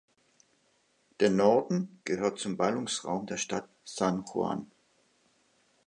[1.19, 4.65] Der Norden gehört zum Ballungsraum der Stadt San Juan.